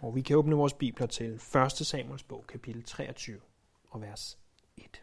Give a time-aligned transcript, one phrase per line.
[0.00, 1.72] Og vi kan åbne vores bibler til 1.
[1.72, 3.40] Samuels bog, kapitel 23
[3.90, 4.38] og vers
[4.76, 5.02] 1.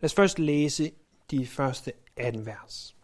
[0.00, 0.92] Lad os først læse
[1.30, 2.96] de første 18 vers.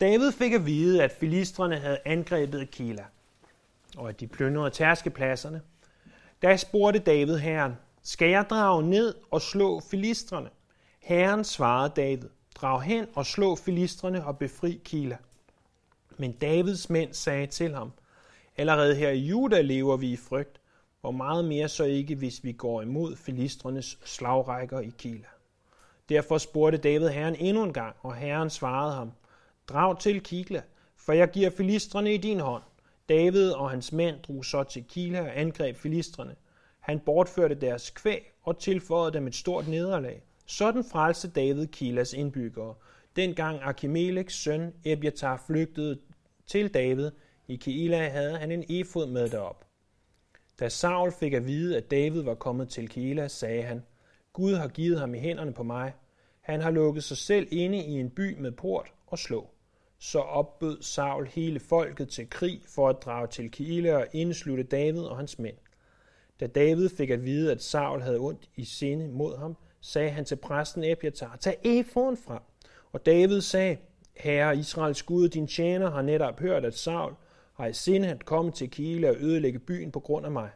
[0.00, 3.04] David fik at vide, at filistrene havde angrebet Kila,
[3.96, 5.62] og at de plyndrede tærskepladserne.
[6.42, 7.72] Da spurgte David herren,
[8.02, 10.50] skal jeg drage ned og slå filistrene?
[10.98, 15.16] Herren svarede David, drag hen og slå filistrene og befri Kila.
[16.18, 17.92] Men Davids mænd sagde til ham,
[18.56, 20.60] allerede her i Juda lever vi i frygt,
[21.00, 25.26] hvor meget mere så ikke, hvis vi går imod filistrenes slagrækker i Kila.
[26.08, 29.12] Derfor spurgte David herren endnu en gang, og herren svarede ham,
[29.68, 30.62] drag til Kila,
[30.96, 32.62] for jeg giver filistrene i din hånd.
[33.08, 36.34] David og hans mænd drog så til Kila og angreb filistrene.
[36.80, 40.22] Han bortførte deres kvæg og tilføjede dem et stort nederlag.
[40.46, 42.74] Sådan frelste David Kilas indbyggere.
[43.16, 45.98] Dengang Akimeleks søn Ebiatar flygtede
[46.48, 47.10] til David
[47.48, 49.64] i Keila, havde han en efod med derop.
[50.60, 53.82] Da Saul fik at vide, at David var kommet til Keila, sagde han,
[54.32, 55.92] Gud har givet ham i hænderne på mig.
[56.40, 59.50] Han har lukket sig selv inde i en by med port og slå.
[59.98, 65.00] Så opbød Saul hele folket til krig for at drage til Keila og indslutte David
[65.00, 65.56] og hans mænd.
[66.40, 70.24] Da David fik at vide, at Saul havde ondt i sinde mod ham, sagde han
[70.24, 72.42] til præsten Ebiatar, tag efoden frem.
[72.92, 73.76] Og David sagde,
[74.18, 77.14] Herre Israels Gud, din tjener har netop hørt, at Saul
[77.54, 80.50] har i sinde at komme til Kila og ødelægge byen på grund af mig.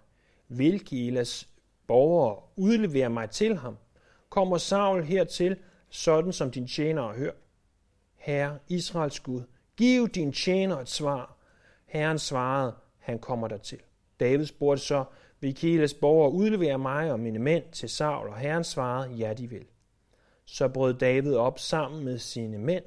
[0.48, 1.48] Vil Kilas
[1.86, 3.76] borgere udlevere mig til ham?
[4.28, 5.56] Kommer Saul hertil,
[5.88, 7.34] sådan som din tjener har hørt?
[8.14, 9.42] Herre Israels Gud,
[9.76, 11.36] giv din tjener et svar.
[11.86, 13.78] Herren svarede, han kommer der til.
[14.20, 15.04] David spurgte så,
[15.40, 18.28] vil Kilas borgere udlevere mig og mine mænd til Saul?
[18.28, 19.64] Og herren svarede, ja de vil.
[20.44, 22.84] Så brød David op sammen med sine mænd.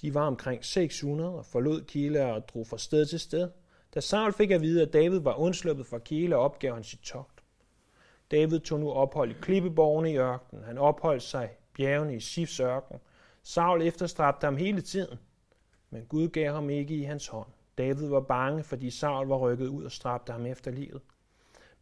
[0.00, 3.50] De var omkring 600 og forlod Kile og drog fra sted til sted.
[3.94, 7.42] Da Saul fik at vide, at David var undsluppet fra Kila, opgav han sit togt.
[8.30, 10.64] David tog nu ophold i klippeborgene i ørkenen.
[10.64, 12.98] Han opholdt sig i bjergene i Sifs ørken.
[13.42, 15.18] Saul efterstræbte ham hele tiden,
[15.90, 17.48] men Gud gav ham ikke i hans hånd.
[17.78, 21.00] David var bange, fordi Saul var rykket ud og stræbte ham efter livet.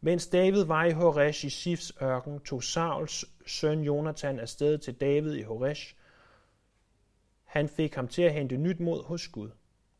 [0.01, 5.33] Mens David var i Horesh i Sifs ørken, tog Sauls søn Jonathan afsted til David
[5.33, 5.95] i Horesh.
[7.49, 9.49] Han fik ham til at hente nyt mod hos Gud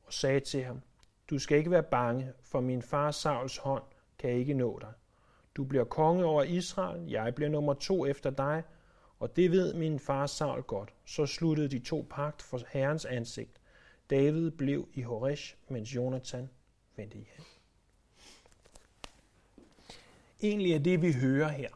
[0.04, 0.82] og sagde til ham,
[1.30, 3.84] du skal ikke være bange, for min far Sauls hånd
[4.20, 4.94] kan ikke nå dig.
[5.56, 8.64] Du bliver konge over Israel, jeg bliver nummer to efter dig,
[9.20, 10.94] og det ved min far Saul godt.
[11.06, 13.62] Så sluttede de to pagt for herrens ansigt.
[14.10, 16.50] David blev i Horesh, mens Jonathan
[16.96, 17.46] vendte hjem.
[20.42, 21.70] Egentlig er det, vi hører her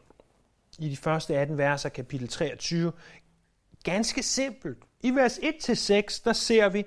[0.78, 2.92] i de første 18 verser, af kapitel 23,
[3.84, 4.78] ganske simpelt.
[5.04, 6.84] I vers 1-6, der ser vi,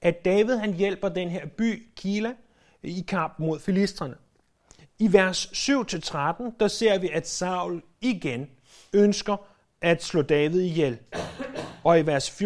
[0.00, 2.34] at David han hjælper den her by, Kila,
[2.82, 4.16] i kamp mod filistrene.
[4.98, 8.50] I vers 7-13, der ser vi, at Saul igen
[8.92, 9.36] ønsker
[9.80, 10.98] at slå David ihjel.
[11.84, 12.42] Og i vers 14-18,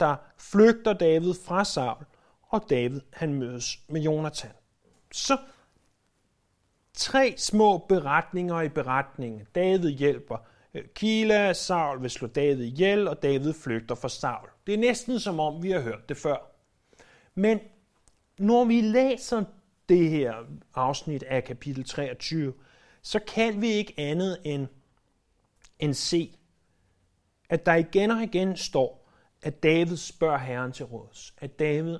[0.00, 2.04] der flygter David fra Saul,
[2.42, 4.50] og David han mødes med Jonathan.
[5.12, 5.36] Så
[6.94, 9.46] tre små beretninger i beretningen.
[9.54, 10.36] David hjælper
[10.74, 14.48] Øh, Kila, Saul vil slå David ihjel, og David flygter fra Saul.
[14.66, 16.36] Det er næsten som om, vi har hørt det før.
[17.34, 17.60] Men
[18.38, 19.44] når vi læser
[19.88, 20.34] det her
[20.74, 22.52] afsnit af kapitel 23,
[23.02, 24.66] så kan vi ikke andet end,
[25.78, 26.36] end se,
[27.48, 29.10] at der igen og igen står,
[29.42, 31.34] at David spørger Herren til råds.
[31.38, 31.98] At David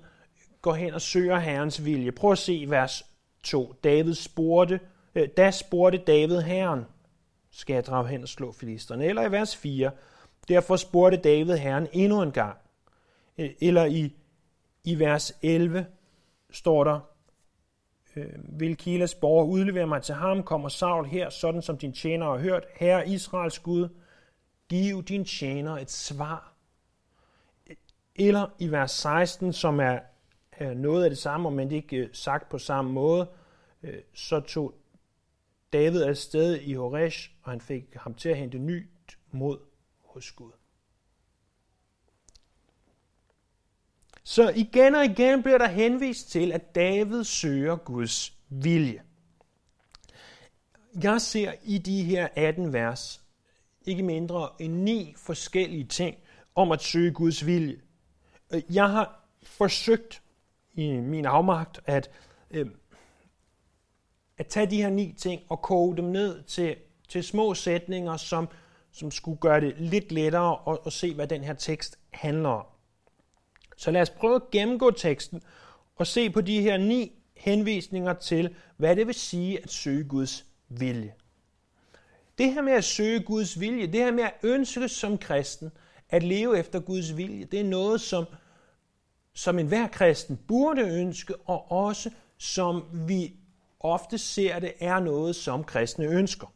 [0.62, 2.12] går hen og søger Herrens vilje.
[2.12, 3.06] Prøv at se vers
[3.42, 3.72] 2.
[3.84, 4.80] David spurgte,
[5.14, 6.84] øh, da spurgte David Herren,
[7.60, 9.04] skal jeg drage hen og slå filisterne?
[9.04, 9.90] Eller i vers 4,
[10.48, 12.56] derfor spurgte David Herren endnu en gang.
[13.40, 14.16] E- eller i,
[14.84, 15.86] i vers 11
[16.50, 17.00] står der,
[18.16, 22.26] øh, vil Kilas borger udlevere mig til ham, kommer Saul her, sådan som din tjener
[22.26, 22.64] har hørt.
[22.74, 23.88] Herre Israels Gud,
[24.68, 26.52] giv din tjener et svar.
[28.16, 29.98] Eller i vers 16, som er
[30.74, 33.26] noget af det samme, men ikke øh, sagt på samme måde,
[33.82, 34.74] øh, så tog
[35.72, 39.58] David er afsted i Horesh, og han fik ham til at hente nyt mod
[40.04, 40.52] hos Gud.
[44.22, 49.02] Så igen og igen bliver der henvist til, at David søger Guds vilje.
[51.02, 53.24] Jeg ser i de her 18 vers
[53.86, 56.16] ikke mindre end ni forskellige ting
[56.54, 57.80] om at søge Guds vilje.
[58.70, 60.22] Jeg har forsøgt
[60.74, 62.10] i min afmagt at
[62.50, 62.66] øh,
[64.40, 66.76] at tage de her ni ting og koge dem ned til,
[67.08, 68.48] til små sætninger, som,
[68.92, 72.66] som skulle gøre det lidt lettere at, at se, hvad den her tekst handler om.
[73.76, 75.42] Så lad os prøve at gennemgå teksten
[75.96, 80.46] og se på de her ni henvisninger til, hvad det vil sige at søge Guds
[80.68, 81.14] vilje.
[82.38, 85.70] Det her med at søge Guds vilje, det her med at ønske som kristen,
[86.08, 88.24] at leve efter Guds vilje, det er noget, som,
[89.34, 93.39] som enhver kristen burde ønske, og også som vi
[93.80, 96.46] ofte ser det, er noget, som kristne ønsker.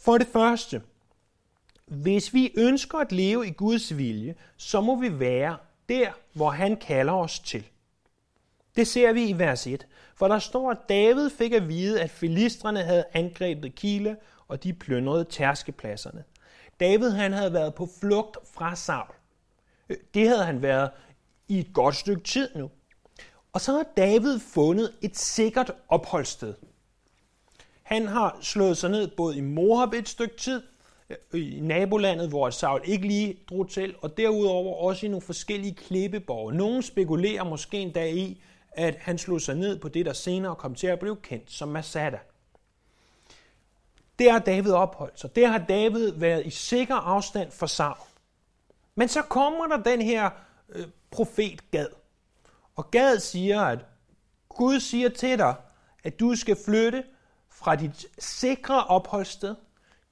[0.00, 0.82] For det første,
[1.86, 5.56] hvis vi ønsker at leve i Guds vilje, så må vi være
[5.88, 7.66] der, hvor han kalder os til.
[8.76, 12.10] Det ser vi i vers 1, for der står, at David fik at vide, at
[12.10, 14.16] filistrene havde angrebet Kile,
[14.48, 16.24] og de plyndrede tærskepladserne.
[16.80, 19.14] David han havde været på flugt fra Saul.
[20.14, 20.90] Det havde han været
[21.48, 22.70] i et godt stykke tid nu.
[23.56, 26.54] Og så har David fundet et sikkert opholdssted.
[27.82, 30.62] Han har slået sig ned både i Moab et stykke tid,
[31.10, 35.74] øh, i nabolandet, hvor Saul ikke lige drog til, og derudover også i nogle forskellige
[35.74, 36.54] klippeborge.
[36.54, 38.42] Nogle spekulerer måske endda i,
[38.72, 41.68] at han slog sig ned på det, der senere kom til at blive kendt som
[41.68, 42.18] Masada.
[44.18, 45.36] Der har David opholdt sig.
[45.36, 48.08] Der har David været i sikker afstand for Saul.
[48.94, 50.30] Men så kommer der den her
[50.68, 51.88] øh, profet Gad.
[52.76, 53.78] Og Gad siger, at
[54.48, 55.54] Gud siger til dig,
[56.04, 57.04] at du skal flytte
[57.50, 59.54] fra dit sikre opholdssted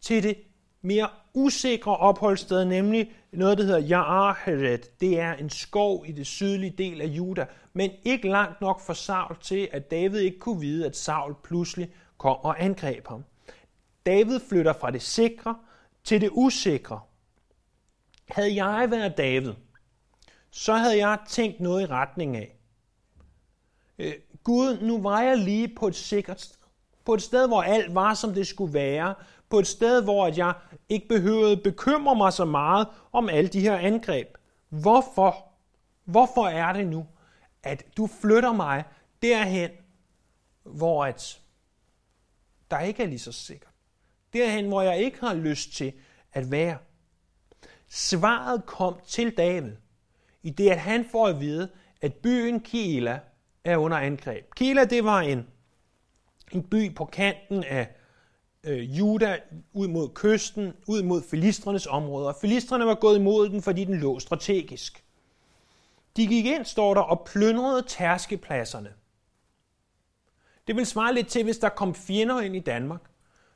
[0.01, 0.37] til det
[0.83, 4.97] mere usikre opholdssted, nemlig noget, der hedder Ja'aheret.
[5.01, 8.93] Det er en skov i det sydlige del af Juda, men ikke langt nok for
[8.93, 13.25] Saul til, at David ikke kunne vide, at Saul pludselig kom og angreb ham.
[14.07, 15.57] David flytter fra det sikre
[16.05, 17.01] til det usikre.
[18.31, 19.53] Havde jeg været David,
[20.57, 22.57] så havde jeg tænkt noget i retning af.
[23.99, 24.15] Øh,
[24.45, 26.59] Gud, nu var jeg lige på et sikkert sted.
[27.05, 29.15] På et sted, hvor alt var, som det skulle være.
[29.49, 30.55] På et sted, hvor jeg
[30.89, 34.29] ikke behøvede bekymre mig så meget om alle de her angreb.
[34.69, 35.49] Hvorfor?
[36.05, 37.07] Hvorfor er det nu,
[37.63, 38.85] at du flytter mig
[39.23, 39.71] derhen,
[40.63, 41.41] hvor at
[42.71, 43.73] der ikke er lige så sikkert?
[44.33, 45.93] Derhen, hvor jeg ikke har lyst til
[46.33, 46.79] at være.
[47.89, 49.73] Svaret kom til David,
[50.45, 51.69] i det at han får at vide,
[52.01, 53.21] at byen Kila
[53.65, 54.55] er under angreb.
[54.57, 55.47] Kila, det var en,
[56.53, 57.89] en by på kanten af
[58.65, 59.39] øh, Juda,
[59.73, 62.33] ud mod kysten, ud mod filistrenes områder.
[62.41, 65.05] Filistrene var gået imod den, fordi den lå strategisk.
[66.17, 68.93] De gik ind, står der, og plyndrede tærskepladserne.
[70.67, 73.01] Det vil svare lidt til, hvis der kom fjender ind i Danmark,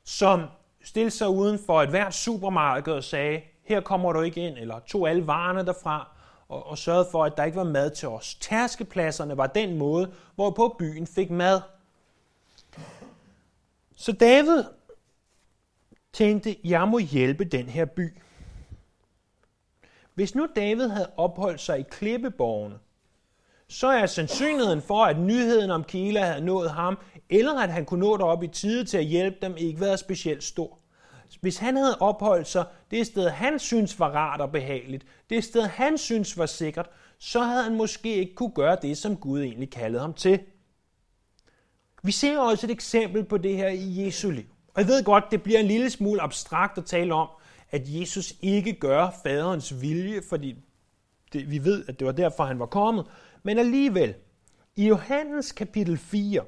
[0.03, 0.43] som
[0.83, 4.79] stillede sig uden for et hvert supermarked og sagde, her kommer du ikke ind, eller
[4.79, 6.18] tog alle varerne derfra,
[6.49, 8.35] og, og sørgede for, at der ikke var mad til os.
[8.35, 11.61] Tærskepladserne var den måde, hvorpå byen fik mad.
[13.95, 14.63] Så David
[16.13, 18.17] tænkte, jeg må hjælpe den her by.
[20.13, 22.79] Hvis nu David havde opholdt sig i klippeborgene,
[23.67, 26.97] så er sandsynligheden for, at nyheden om Kila havde nået ham,
[27.29, 30.43] eller at han kunne nå derop i tide til at hjælpe dem, ikke været specielt
[30.43, 30.77] stor.
[31.41, 35.61] Hvis han havde opholdt sig det sted, han synes var rart og behageligt, det sted,
[35.61, 36.89] han synes var sikkert,
[37.19, 40.39] så havde han måske ikke kunne gøre det, som Gud egentlig kaldede ham til.
[42.03, 44.45] Vi ser også et eksempel på det her i Jesu liv.
[44.73, 47.27] Og jeg ved godt, det bliver en lille smule abstrakt at tale om,
[47.71, 50.55] at Jesus ikke gør faderens vilje, fordi
[51.33, 53.05] det, vi ved, at det var derfor, han var kommet.
[53.43, 54.13] Men alligevel,
[54.75, 56.43] i Johannes kapitel 4,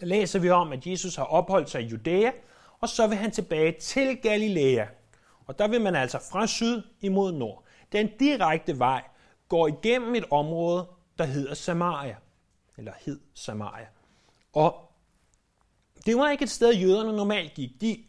[0.00, 2.30] der læser vi om, at Jesus har opholdt sig i Judæa,
[2.84, 4.86] og så vil han tilbage til Galilea.
[5.46, 7.64] Og der vil man altså fra syd imod nord.
[7.92, 9.02] Den direkte vej
[9.48, 10.88] går igennem et område,
[11.18, 12.16] der hedder Samaria.
[12.76, 13.86] Eller hed Samaria.
[14.52, 14.92] Og
[16.06, 17.80] det var ikke et sted, jøderne normalt gik.
[17.80, 18.04] De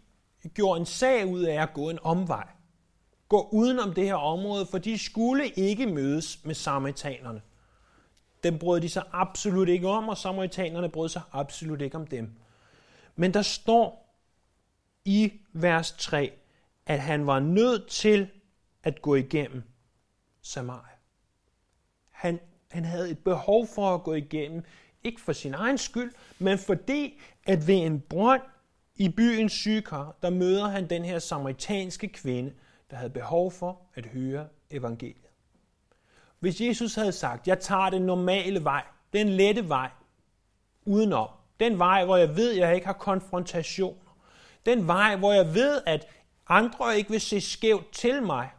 [0.54, 2.48] gjorde en sag ud af at gå en omvej.
[3.30, 7.42] Gå udenom det her område, for de skulle ikke mødes med samaritanerne.
[8.44, 12.32] Dem brød de sig absolut ikke om, og samaritanerne brød sig absolut ikke om dem.
[13.16, 14.05] Men der står
[15.06, 16.32] i vers 3,
[16.86, 18.30] at han var nødt til
[18.84, 19.64] at gå igennem
[20.42, 20.96] Samaria.
[22.10, 22.40] Han,
[22.72, 24.64] han havde et behov for at gå igennem,
[25.04, 28.42] ikke for sin egen skyld, men fordi, at ved en brønd
[28.96, 32.54] i byens sygekar, der møder han den her samaritanske kvinde,
[32.90, 35.26] der havde behov for at høre evangeliet.
[36.40, 38.84] Hvis Jesus havde sagt, jeg tager den normale vej,
[39.14, 39.90] den lette vej,
[40.86, 43.98] udenom, den vej, hvor jeg ved, at jeg ikke har konfrontation,
[44.66, 46.08] den vej, hvor jeg ved, at
[46.48, 48.52] andre ikke vil se skævt til mig,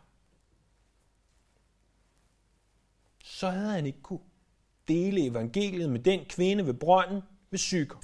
[3.24, 4.20] så havde han ikke kunne
[4.88, 7.96] dele evangeliet med den kvinde ved brønden ved syker.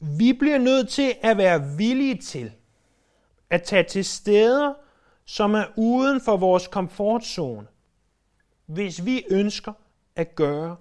[0.00, 2.52] Vi bliver nødt til at være villige til
[3.50, 4.74] at tage til steder,
[5.24, 7.66] som er uden for vores komfortzone,
[8.68, 9.72] hvis vi ønsker
[10.16, 10.76] at gøre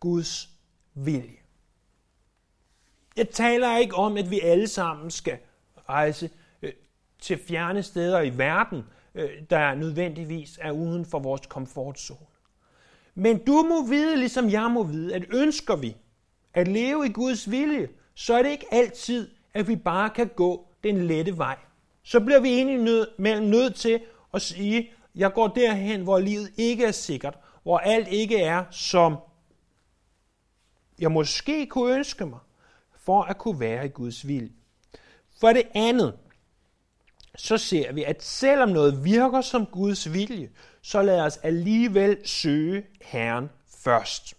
[0.00, 0.48] Guds
[0.94, 1.38] vilje.
[3.16, 5.38] Jeg taler ikke om, at vi alle sammen skal
[5.88, 6.30] rejse
[6.62, 6.72] øh,
[7.20, 8.82] til fjerne steder i verden,
[9.14, 12.26] øh, der nødvendigvis er uden for vores komfortzone.
[13.14, 15.96] Men du må vide, ligesom jeg må vide, at ønsker vi
[16.54, 20.68] at leve i Guds vilje, så er det ikke altid, at vi bare kan gå
[20.84, 21.56] den lette vej.
[22.02, 24.00] Så bliver vi egentlig nød, mellem nødt til
[24.34, 29.16] at sige, jeg går derhen, hvor livet ikke er sikkert, hvor alt ikke er, som
[30.98, 32.38] jeg måske kunne ønske mig,
[32.98, 34.52] for at kunne være i Guds vilje.
[35.40, 36.14] For det andet,
[37.36, 40.50] så ser vi, at selvom noget virker som Guds vilje,
[40.82, 43.50] så lad os alligevel søge Herren
[43.84, 44.34] først.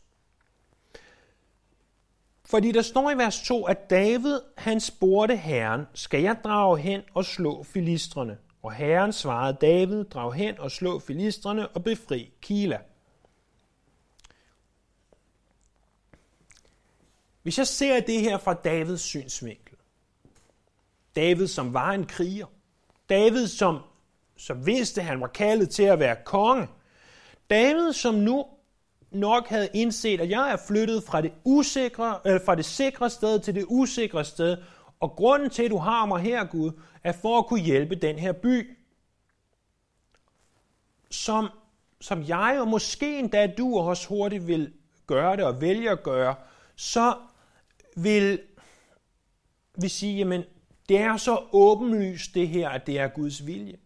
[2.45, 7.01] Fordi der står i vers 2, at David, han spurgte Herren, skal jeg drage hen
[7.13, 8.37] og slå filistrene?
[8.65, 12.79] Og Herren svarede David, drag hen og slå filistrene og befri Kila.
[17.43, 19.75] Hvis jeg ser det her fra Davids synsvinkel,
[21.15, 22.45] David som var en kriger,
[23.09, 23.79] David som,
[24.37, 26.67] som vidste, at han var kaldet til at være konge,
[27.49, 28.45] David som nu
[29.11, 33.39] nok havde indset, at jeg er flyttet fra det, usikre, øh, fra det sikre sted
[33.39, 34.57] til det usikre sted,
[34.99, 36.71] og grunden til, at du har mig her, Gud,
[37.03, 38.77] er for at kunne hjælpe den her by,
[41.11, 41.49] som,
[42.01, 44.73] som jeg og måske endda du også hurtigt vil
[45.07, 46.35] gøre det og vælge at gøre,
[46.75, 47.17] så
[47.95, 48.41] vil
[49.81, 50.43] vi sige, jamen,
[50.89, 53.77] det er så åbenlyst det her, at det er Guds vilje.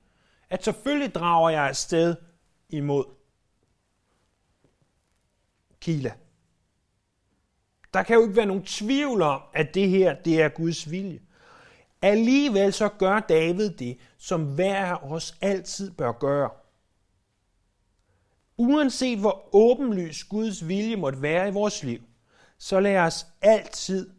[0.49, 2.15] At selvfølgelig drager jeg afsted
[2.69, 3.05] imod
[5.79, 6.13] Kila.
[7.93, 11.19] Der kan jo ikke være nogen tvivl om, at det her, det er Guds vilje.
[12.01, 16.49] Alligevel så gør David det, som hver af os altid bør gøre.
[18.57, 21.99] Uanset hvor åbenlys Guds vilje måtte være i vores liv,
[22.57, 24.09] så lad os altid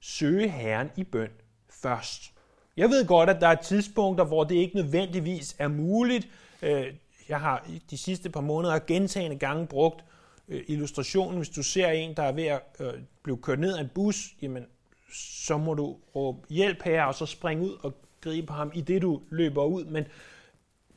[0.00, 1.30] søge Herren i bøn
[1.70, 2.32] først.
[2.76, 6.28] Jeg ved godt, at der er tidspunkter, hvor det ikke nødvendigvis er muligt.
[6.62, 6.94] Øh,
[7.28, 10.04] jeg har de sidste par måneder gentagende gange brugt
[10.48, 11.36] øh, illustrationen.
[11.36, 14.34] Hvis du ser en, der er ved at øh, blive kørt ned af en bus,
[14.42, 14.66] jamen,
[15.12, 19.02] så må du råbe hjælp her, og så springe ud og gribe ham i det,
[19.02, 19.84] du løber ud.
[19.84, 20.04] Men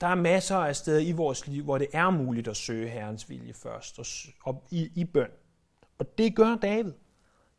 [0.01, 3.29] der er masser af steder i vores liv, hvor det er muligt at søge Herrens
[3.29, 4.05] vilje først, og,
[4.43, 5.29] og i, i bøn.
[5.99, 6.93] Og det gør David.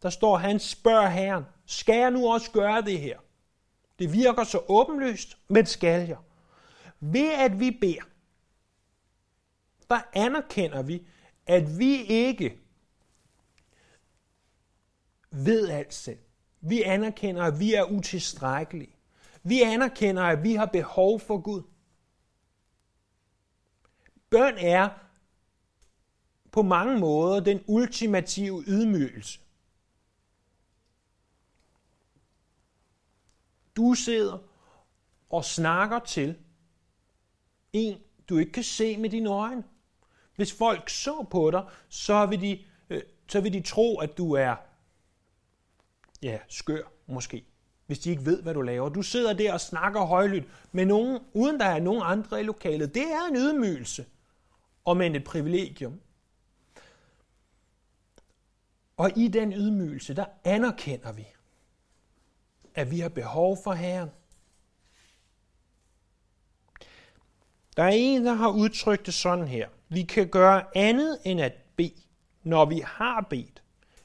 [0.03, 3.19] Der står, han spørger Herren, skal jeg nu også gøre det her?
[3.99, 6.17] Det virker så åbenlyst, men skal jeg?
[7.01, 8.03] Ved at vi beder,
[9.91, 11.03] der anerkender vi,
[11.51, 12.59] at vi ikke
[15.31, 16.19] ved alt selv.
[16.61, 18.97] Vi anerkender, at vi er utilstrækkelige.
[19.43, 21.63] Vi anerkender, at vi har behov for Gud.
[24.31, 24.89] Bøn er
[26.53, 29.41] på mange måder den ultimative ydmygelse.
[33.77, 34.39] Du sidder
[35.31, 36.39] og snakker til
[37.73, 39.65] en, du ikke kan se med dine øjne.
[40.41, 44.33] Hvis folk så på dig, så vil de, øh, så vil de tro, at du
[44.33, 44.57] er
[46.23, 47.45] ja, skør måske,
[47.87, 48.89] hvis de ikke ved, hvad du laver.
[48.89, 52.95] Du sidder der og snakker højlydt med nogen, uden der er nogen andre i lokalet.
[52.95, 54.07] Det er en ydmygelse,
[54.85, 56.01] og men et privilegium.
[58.97, 61.27] Og i den ydmygelse, der anerkender vi,
[62.75, 64.11] at vi har behov for Herren.
[67.77, 69.69] Der er en, der har udtrykt det sådan her.
[69.93, 72.03] Vi kan gøre andet end at bede,
[72.43, 73.63] når vi har bedt.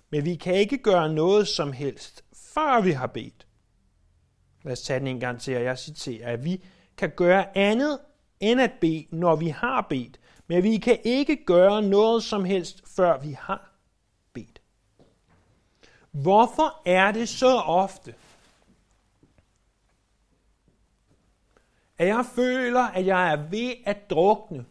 [0.09, 2.23] Men vi kan ikke gøre noget som helst,
[2.53, 3.47] før vi har bedt.
[4.63, 6.63] Lad os tage den en gang til, og jeg citerer, at vi
[6.97, 7.99] kan gøre andet
[8.39, 10.19] end at bede, når vi har bedt.
[10.47, 13.71] Men vi kan ikke gøre noget som helst, før vi har
[14.33, 14.61] bedt.
[16.11, 18.15] Hvorfor er det så ofte,
[21.97, 24.65] at jeg føler, at jeg er ved at drukne,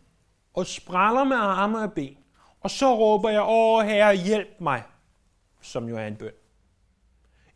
[0.54, 2.16] og spræller med arme og ben,
[2.60, 4.82] og så råber jeg, åh herre, hjælp mig,
[5.62, 6.32] som jo er en bøn.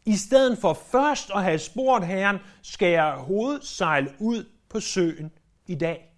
[0.04, 5.32] I stedet for først at have spurgt Herren, skal jeg hovedsejle ud på søen
[5.66, 6.14] i dag.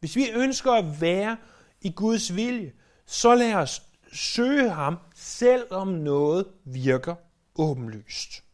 [0.00, 1.36] Hvis vi ønsker at være
[1.80, 2.72] i Guds vilje,
[3.06, 3.82] så lad os
[4.12, 7.14] søge ham, selvom noget virker
[7.54, 8.47] åbenlyst.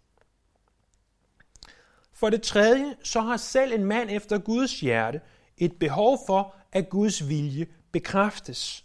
[2.25, 5.21] For det tredje, så har selv en mand efter Guds hjerte
[5.59, 8.85] et behov for, at Guds vilje bekræftes.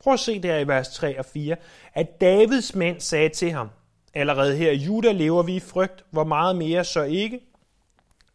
[0.00, 1.56] Prøv at se der i vers 3 og 4,
[1.94, 3.68] at Davids mænd sagde til ham,
[4.14, 7.40] allerede her i Juda lever vi i frygt, hvor meget mere så ikke,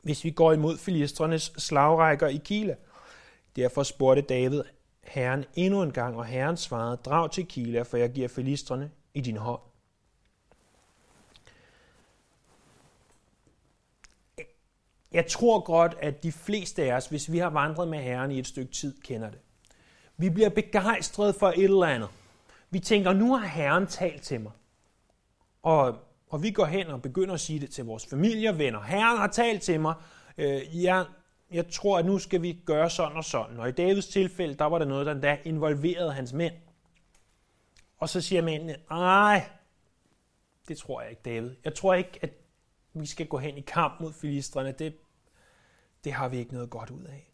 [0.01, 2.75] hvis vi går imod filistrenes slagrækker i Kila.
[3.55, 4.63] Derfor spurgte David
[5.03, 9.21] Herren endnu en gang, og Herren svarede, drag til Kila, for jeg giver filistrene i
[9.21, 9.61] din hånd.
[15.11, 18.39] Jeg tror godt, at de fleste af os, hvis vi har vandret med Herren i
[18.39, 19.39] et stykke tid, kender det.
[20.17, 22.09] Vi bliver begejstrede for et eller andet.
[22.69, 24.51] Vi tænker, nu har Herren talt til mig.
[25.63, 25.97] Og,
[26.29, 28.81] og vi går hen og begynder at sige det til vores familie og venner.
[28.81, 29.93] Herren har talt til mig.
[30.37, 31.05] Øh, jeg,
[31.51, 33.59] jeg tror, at nu skal vi gøre sådan og sådan.
[33.59, 36.53] Og i Davids tilfælde, der var der noget, der endda involverede hans mænd.
[37.97, 39.49] Og så siger mændene, nej,
[40.67, 41.55] det tror jeg ikke, David.
[41.65, 42.29] Jeg tror ikke, at
[43.01, 44.71] vi skal gå hen i kamp mod filistrene.
[44.71, 44.97] Det,
[46.03, 47.33] det har vi ikke noget godt ud af.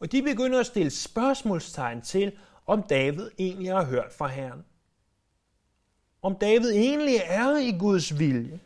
[0.00, 4.64] Og de begynder at stille spørgsmålstegn til, om David egentlig har hørt fra Herren.
[6.22, 8.60] Om David egentlig er i Guds vilje.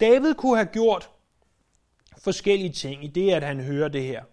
[0.00, 1.10] David kunne have gjort
[2.18, 4.24] forskellige ting i det, at han hører det her.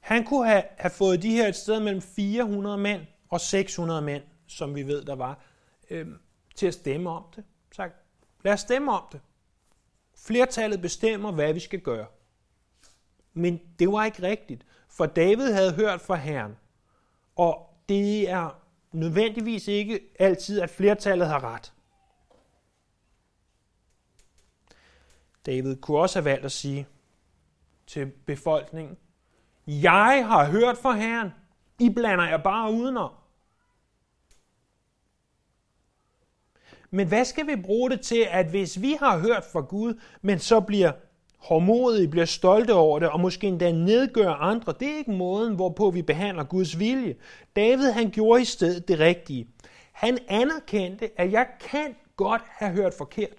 [0.00, 4.22] Han kunne have, have fået de her et sted mellem 400 mænd og 600 mænd,
[4.46, 5.44] som vi ved, der var,
[5.90, 6.06] øh,
[6.54, 7.44] til at stemme om det.
[7.72, 7.94] Sagt,
[8.46, 9.20] lad os stemme om det.
[10.16, 12.06] Flertallet bestemmer, hvad vi skal gøre.
[13.32, 16.56] Men det var ikke rigtigt, for David havde hørt fra Herren.
[17.36, 18.62] Og det er
[18.92, 21.72] nødvendigvis ikke altid, at flertallet har ret.
[25.46, 26.86] David kunne også have valgt at sige
[27.86, 28.96] til befolkningen,
[29.66, 31.30] jeg har hørt fra Herren,
[31.78, 33.12] I blander jer bare udenom.
[36.90, 40.38] Men hvad skal vi bruge det til, at hvis vi har hørt fra Gud, men
[40.38, 40.92] så bliver
[41.38, 44.74] hårdmodige, bliver stolte over det, og måske endda nedgør andre.
[44.80, 47.14] Det er ikke måden, hvorpå vi behandler Guds vilje.
[47.56, 49.48] David han gjorde i stedet det rigtige.
[49.92, 53.36] Han anerkendte, at jeg kan godt have hørt forkert.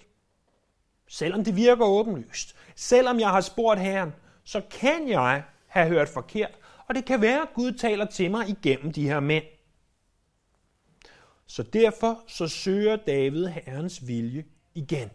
[1.10, 2.56] Selvom det virker åbenlyst.
[2.76, 6.52] Selvom jeg har spurgt Herren, så kan jeg have hørt forkert.
[6.88, 9.44] Og det kan være, at Gud taler til mig igennem de her mænd.
[11.48, 15.10] Så derfor så søger David Herrens vilje igen.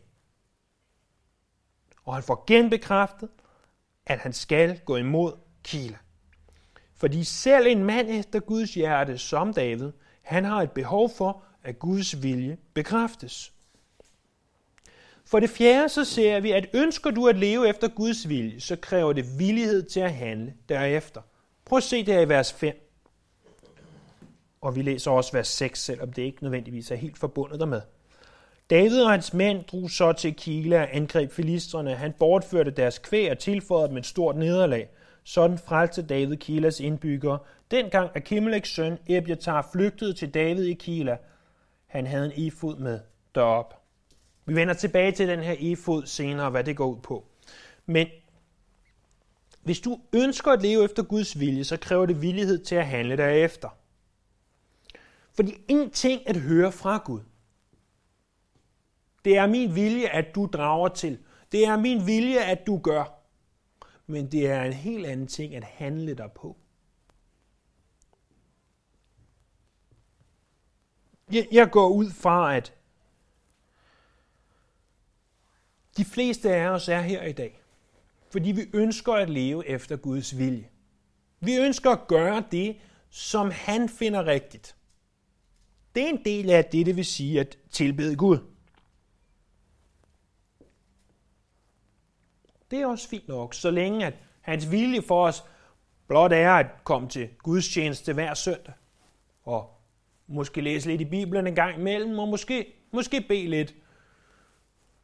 [2.05, 3.29] Og han får genbekræftet,
[4.07, 5.33] at han skal gå imod
[5.65, 5.97] Kila.
[6.95, 9.93] Fordi selv en mand efter Guds hjerte som David,
[10.23, 13.53] han har et behov for, at Guds vilje bekræftes.
[15.25, 18.77] For det fjerde så ser vi, at ønsker du at leve efter Guds vilje, så
[18.77, 21.21] kræver det villighed til at handle derefter.
[21.65, 22.82] Prøv at se det her i vers 5.
[24.63, 27.81] Og vi læser også vers 6, selvom det ikke nødvendigvis er helt forbundet dermed.
[28.71, 31.95] David og hans mænd drog så til Kila og angreb filistrene.
[31.95, 34.89] Han bortførte deres kvæg og tilføjede dem et stort nederlag.
[35.25, 37.39] Sådan frelste David Kilas indbyggere.
[37.71, 41.17] Dengang Akimeleks søn Ebjatar flygtede til David i Kila.
[41.87, 43.01] Han havde en efod med
[43.35, 43.83] derop.
[44.47, 47.25] Vi vender tilbage til den her efod senere, hvad det går ud på.
[47.87, 48.07] Men
[49.63, 53.17] hvis du ønsker at leve efter Guds vilje, så kræver det villighed til at handle
[53.17, 53.69] derefter.
[55.35, 57.21] Fordi en ting at høre fra Gud.
[59.25, 61.19] Det er min vilje, at du drager til.
[61.53, 63.05] Det er min vilje, at du gør.
[64.07, 66.57] Men det er en helt anden ting at handle dig på.
[71.53, 72.75] Jeg går ud fra, at
[75.97, 77.63] de fleste af os er her i dag,
[78.31, 80.69] fordi vi ønsker at leve efter Guds vilje.
[81.41, 82.77] Vi ønsker at gøre det,
[83.11, 84.77] som han finder rigtigt.
[85.95, 88.39] Det er en del af det, det vil sige at tilbede Gud.
[92.71, 95.45] Det er også fint nok, så længe at hans vilje for os
[96.07, 98.75] blot er at komme til Guds tjeneste hver søndag.
[99.45, 99.71] Og
[100.27, 103.75] måske læse lidt i Bibelen en gang imellem, og måske, måske bede lidt,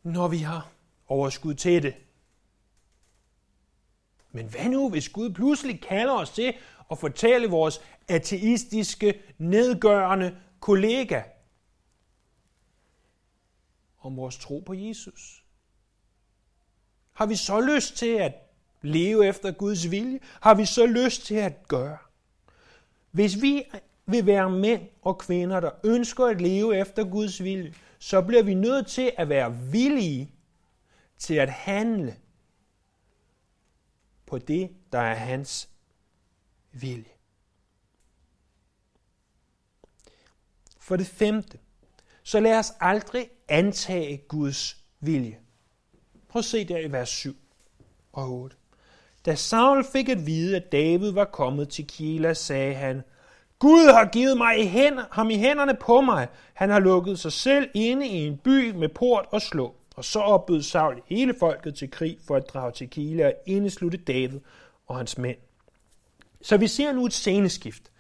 [0.03, 0.71] når vi har
[1.09, 1.95] overskud til det.
[4.33, 6.55] Men hvad nu, hvis Gud pludselig kalder os til
[6.91, 11.23] at fortælle vores ateistiske, nedgørende kollega
[13.99, 15.45] om vores tro på Jesus?
[17.13, 18.35] Har vi så lyst til at
[18.83, 20.21] leve efter Guds vilje?
[20.41, 21.99] Har vi så lyst til at gøre?
[23.11, 23.65] Hvis vi
[24.07, 28.55] vil være mænd og kvinder, der ønsker at leve efter Guds vilje, så bliver vi
[28.55, 30.35] nødt til at være villige
[31.19, 32.17] til at handle
[34.27, 35.69] på det, der er hans
[36.73, 37.18] vilje.
[40.89, 41.59] For det femte,
[42.23, 45.39] så lad os aldrig antage Guds vilje.
[46.29, 47.37] Prøv at se der i vers 7
[48.13, 48.57] og 8.
[49.27, 53.03] Da Saul fik at vide, at David var kommet til Kila, sagde han,
[53.59, 56.29] Gud har givet mig i hænder, ham i hænderne på mig.
[56.55, 59.75] Han har lukket sig selv inde i en by med port og slå.
[59.97, 63.99] Og så opbød Saul hele folket til krig for at drage til Kile og indeslutte
[63.99, 64.41] David
[64.87, 65.39] og hans mænd.
[66.43, 67.91] Så vi ser nu et sceneskift.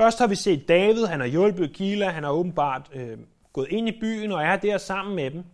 [0.00, 3.18] Først har vi set David, han har hjulpet Kila, han har åbenbart øh,
[3.52, 5.44] gået ind i byen og er der sammen med dem.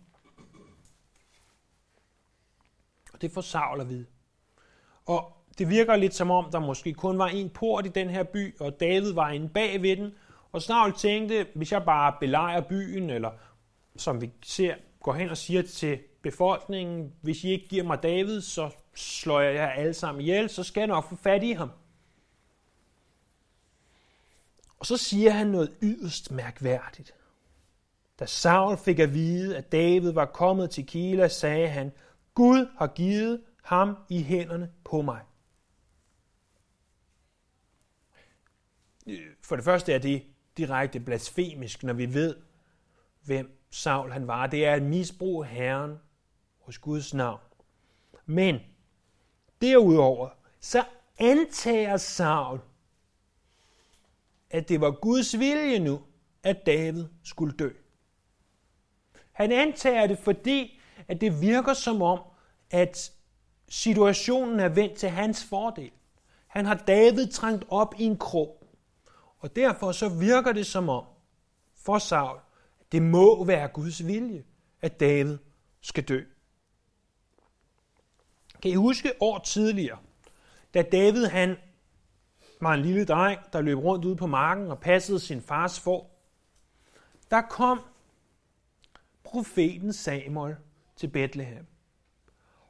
[3.13, 4.05] Og det får Saul at vide.
[5.05, 8.23] Og det virker lidt som om, der måske kun var en port i den her
[8.23, 10.13] by, og David var inde bag ved den.
[10.51, 13.31] Og Saul tænkte, hvis jeg bare belejrer byen, eller
[13.95, 18.41] som vi ser, går hen og siger til befolkningen, hvis I ikke giver mig David,
[18.41, 21.69] så slår jeg jer alle sammen ihjel, så skal jeg nok få fat i ham.
[24.79, 27.13] Og så siger han noget yderst mærkværdigt.
[28.19, 31.91] Da Saul fik at vide, at David var kommet til Kila, sagde han,
[32.33, 35.21] Gud har givet ham i hænderne på mig.
[39.41, 40.23] For det første er det
[40.57, 42.35] direkte blasfemisk, når vi ved,
[43.23, 44.47] hvem Saul han var.
[44.47, 45.97] Det er at misbruge Herren
[46.59, 47.39] hos Guds navn.
[48.25, 48.59] Men
[49.61, 50.85] derudover, så
[51.17, 52.59] antager Saul,
[54.49, 56.01] at det var Guds vilje nu,
[56.43, 57.69] at David skulle dø.
[59.31, 62.19] Han antager det, fordi at det virker som om,
[62.71, 63.11] at
[63.69, 65.91] situationen er vendt til hans fordel.
[66.47, 68.67] Han har David trængt op i en krog.
[69.39, 71.03] Og derfor så virker det som om,
[71.75, 72.39] for Saul,
[72.79, 74.43] at det må være Guds vilje,
[74.81, 75.37] at David
[75.81, 76.23] skal dø.
[78.61, 79.97] Kan I huske år tidligere,
[80.73, 81.55] da David han
[82.61, 86.19] var en lille dreng, der løb rundt ude på marken og passede sin fars får.
[87.31, 87.81] Der kom
[89.23, 90.55] profeten Samuel
[90.95, 91.65] til Bethlehem.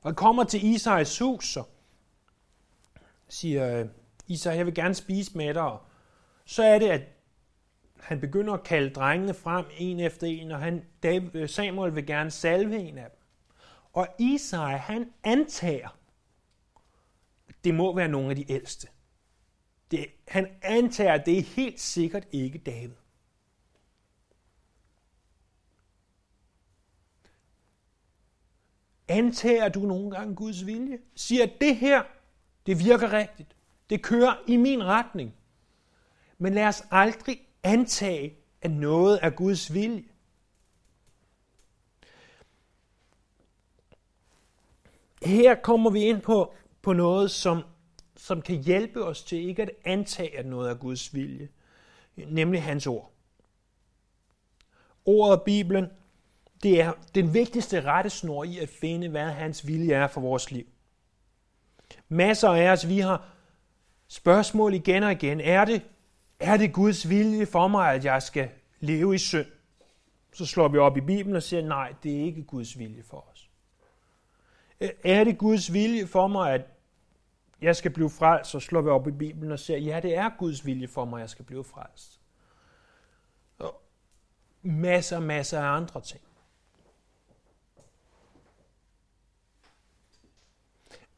[0.02, 1.70] Og han kommer til Isais hus og
[3.28, 3.88] siger,
[4.28, 5.78] Isai, jeg vil gerne spise med dig.
[6.46, 7.02] Så er det, at
[8.00, 10.86] han begynder at kalde drengene frem en efter en, og han,
[11.34, 13.20] øh, Samuel vil gerne salve en af dem.
[13.94, 15.90] Og Isai, han antager,
[17.50, 18.88] at det må være nogle af de ældste.
[19.92, 22.96] Det, han antager, at det er helt sikkert ikke David.
[29.08, 31.00] Antager du nogle gange Guds vilje?
[31.16, 32.04] Siger, at det her,
[32.66, 33.56] det virker rigtigt.
[33.90, 35.34] Det kører i min retning.
[36.38, 40.04] Men lad os aldrig antage, at noget er Guds vilje.
[45.24, 47.64] Her kommer vi ind på, på noget, som
[48.28, 51.50] som kan hjælpe os til ikke at antage, at noget er Guds vilje,
[52.16, 53.12] nemlig hans ord.
[55.06, 55.88] Ordet af Bibelen,
[56.64, 60.66] det er den vigtigste rettesnor i at finde, hvad hans vilje er for vores liv.
[62.10, 63.30] Masser af os, vi har
[64.08, 65.42] spørgsmål igen og igen.
[65.42, 65.82] Er det,
[66.40, 69.48] er det Guds vilje for mig, at jeg skal leve i synd?
[70.34, 73.28] Så slår vi op i Bibelen og siger, nej, det er ikke Guds vilje for
[73.32, 73.50] os.
[75.04, 76.77] Er det Guds vilje for mig, at
[77.62, 80.30] jeg skal blive frelst, så slår vi op i Bibelen og siger, ja, det er
[80.38, 82.20] Guds vilje for mig, at jeg skal blive frelst.
[83.60, 83.82] Og
[84.62, 86.22] masser, masser af andre ting.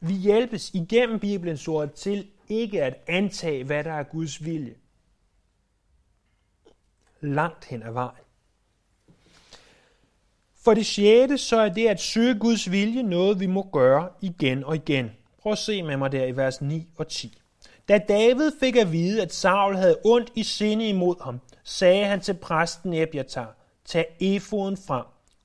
[0.00, 4.74] Vi hjælpes igennem Bibelens ord til ikke at antage, hvad der er Guds vilje.
[7.20, 8.24] Langt hen ad vejen.
[10.54, 14.64] For det sjette, så er det at søge Guds vilje noget, vi må gøre igen
[14.64, 15.10] og igen.
[15.42, 17.38] Prøv at se med mig der i vers 9 og 10.
[17.88, 22.20] Da David fik at vide, at Saul havde ondt i sinde imod ham, sagde han
[22.20, 25.04] til præsten Ebiatar, tag efoden frem.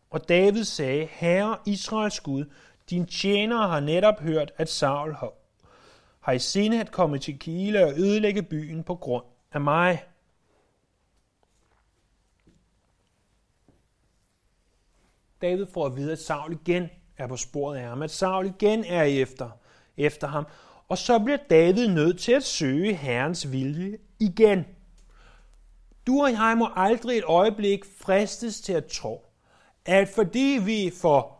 [0.10, 2.46] Og David sagde, Herre Israels Gud,
[2.90, 5.34] din tjener har netop hørt, at Saul har,
[6.20, 10.04] har i sinde at komme til Kile og ødelægge byen på grund af mig.
[15.42, 18.86] David får at vide, at Saul igen er på sporet af ham, at Saul igen
[18.86, 19.50] er efter
[19.98, 20.48] efter ham.
[20.88, 24.66] Og så bliver David nødt til at søge Herrens vilje igen.
[26.08, 29.26] Du og jeg må aldrig et øjeblik fristes til at tro,
[29.86, 31.36] at fordi vi for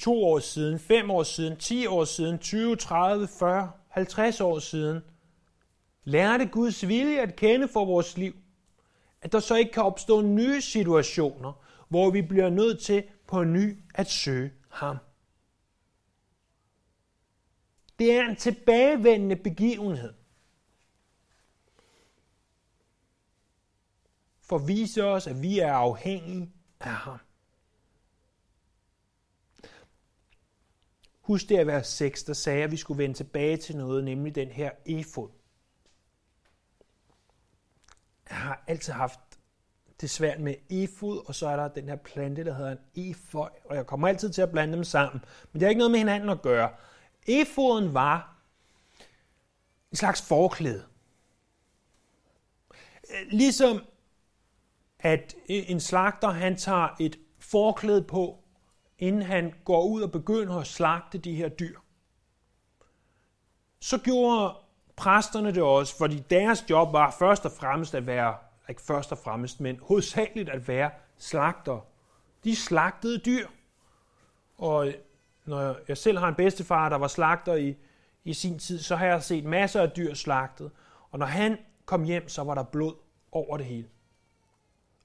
[0.00, 5.00] to år siden, fem år siden, 10 år siden, 20, 30, 40, 50 år siden,
[6.04, 8.34] lærte Guds vilje at kende for vores liv,
[9.22, 11.52] at der så ikke kan opstå nye situationer,
[11.88, 14.96] hvor vi bliver nødt til på ny at søge ham.
[17.98, 20.14] Det er en tilbagevendende begivenhed.
[24.40, 27.18] For at vise os, at vi er afhængige af ham.
[31.20, 34.34] Husk det at være 6, der sagde, at vi skulle vende tilbage til noget, nemlig
[34.34, 35.28] den her efod.
[38.24, 39.20] har altid haft
[40.00, 43.50] det svært med efod, og så er der den her plante, der hedder en eføj,
[43.64, 45.24] og jeg kommer altid til at blande dem sammen.
[45.52, 46.70] Men det har ikke noget med hinanden at gøre.
[47.26, 48.36] Efoden var
[49.90, 50.84] en slags forklæde.
[53.30, 53.80] Ligesom
[54.98, 58.38] at en slagter, han tager et forklæde på,
[58.98, 61.78] inden han går ud og begynder at slagte de her dyr.
[63.80, 64.54] Så gjorde
[64.96, 68.36] præsterne det også, fordi deres job var først og fremmest at være,
[68.68, 71.80] ikke først og fremmest, men hovedsageligt at være slagter.
[72.44, 73.48] De slagtede dyr.
[74.58, 74.92] Og
[75.46, 77.76] når jeg selv har en bedstefar, der var slagter i,
[78.24, 80.70] i sin tid, så har jeg set masser af dyr slagtet.
[81.10, 82.94] Og når han kom hjem, så var der blod
[83.32, 83.88] over det hele.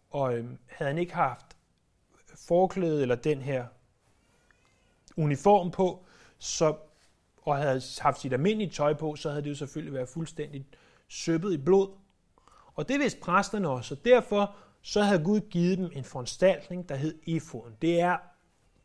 [0.10, 1.58] Og øhm, havde han ikke haft
[2.36, 3.65] forklæde eller den her
[5.17, 6.06] uniform på,
[6.38, 6.75] så,
[7.41, 10.65] og havde haft sit almindelige tøj på, så havde det jo selvfølgelig været fuldstændig
[11.08, 11.89] søbet i blod.
[12.75, 16.95] Og det vidste præsterne også, og derfor så havde Gud givet dem en foranstaltning, der
[16.95, 17.75] hed efoden.
[17.82, 18.17] Det er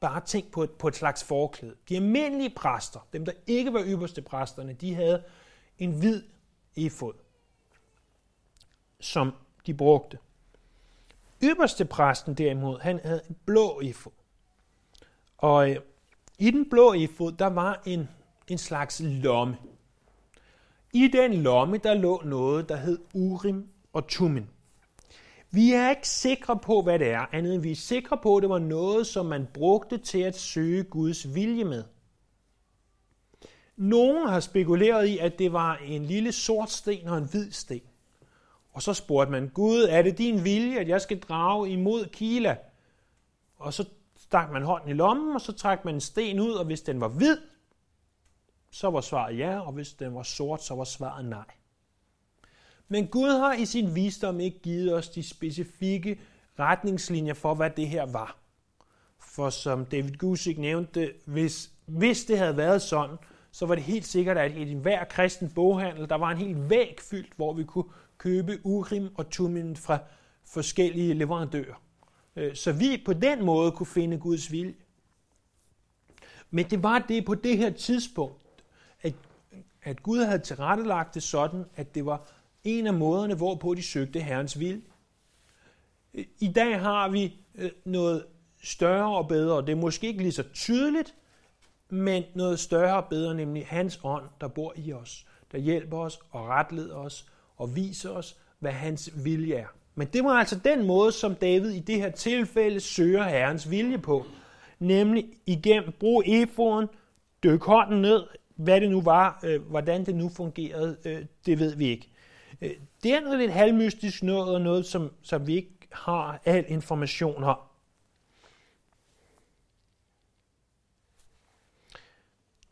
[0.00, 1.74] bare tænk på et, på et slags forklæde.
[1.88, 5.22] De almindelige præster, dem der ikke var ypperste præsterne, de havde
[5.78, 6.22] en hvid
[6.76, 7.12] efod,
[9.00, 9.32] som
[9.66, 10.18] de brugte.
[11.42, 14.12] Ypperste præsten derimod, han havde en blå efod.
[15.38, 15.76] Og øh,
[16.38, 18.08] i den blå efod, der var en,
[18.48, 19.56] en slags lomme.
[20.92, 24.50] I den lomme, der lå noget, der hed Urim og Tumin.
[25.56, 28.42] Vi er ikke sikre på, hvad det er, andet end vi er sikre på, at
[28.42, 31.84] det var noget, som man brugte til at søge Guds vilje med.
[33.76, 37.82] Nogen har spekuleret i, at det var en lille sort sten og en hvid sten.
[38.72, 42.56] Og så spurgte man, Gud, er det din vilje, at jeg skal drage imod Kila?
[43.56, 46.64] Og så stak man hånden i lommen, og så trak man en sten ud, og
[46.64, 47.38] hvis den var hvid,
[48.70, 51.46] så var svaret ja, og hvis den var sort, så var svaret nej.
[52.88, 56.20] Men Gud har i sin visdom ikke givet os de specifikke
[56.58, 58.36] retningslinjer for, hvad det her var.
[59.18, 63.16] For som David Gusick nævnte, hvis, hvis det havde været sådan,
[63.50, 66.96] så var det helt sikkert, at i enhver kristen boghandel, der var en helt væg
[67.00, 67.84] fyldt, hvor vi kunne
[68.18, 69.98] købe urim og tumin fra
[70.44, 71.82] forskellige leverandører.
[72.36, 74.74] Øh, så vi på den måde kunne finde Guds vilje.
[76.50, 78.42] Men det var det på det her tidspunkt,
[79.02, 79.14] at,
[79.82, 82.30] at Gud havde tilrettelagt det sådan, at det var
[82.66, 84.82] en af måderne, hvorpå de søgte Herrens vilje.
[86.38, 88.24] I dag har vi øh, noget
[88.62, 91.14] større og bedre, det er måske ikke lige så tydeligt,
[91.88, 96.20] men noget større og bedre, nemlig hans ånd, der bor i os, der hjælper os
[96.30, 97.26] og retleder os
[97.56, 99.66] og viser os, hvad hans vilje er.
[99.94, 103.98] Men det var altså den måde, som David i det her tilfælde søger Herrens vilje
[103.98, 104.26] på.
[104.78, 106.88] Nemlig igennem brug efoden,
[107.44, 108.22] dyk hånden ned,
[108.56, 112.08] hvad det nu var, øh, hvordan det nu fungerede, øh, det ved vi ikke.
[112.60, 112.70] Øh,
[113.02, 117.44] det er noget lidt halvmystisk noget, og noget, som, som vi ikke har al information
[117.44, 117.58] om.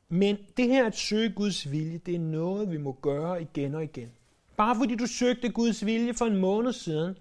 [0.09, 3.85] Men det her at søge Guds vilje, det er noget, vi må gøre igen og
[3.85, 4.13] igen.
[4.57, 7.19] Bare fordi du søgte Guds vilje for en måned siden,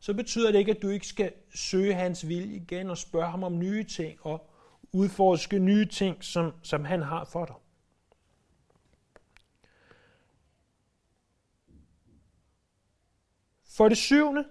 [0.00, 3.44] så betyder det ikke, at du ikke skal søge hans vilje igen og spørge ham
[3.44, 4.50] om nye ting og
[4.92, 7.54] udforske nye ting, som, som han har for dig.
[13.78, 14.44] For det syvende,